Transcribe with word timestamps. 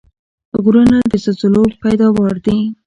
غرونه 0.63 0.97
د 1.11 1.13
زلزلو 1.23 1.63
پیداوار 1.83 2.35
دي. 2.45 2.57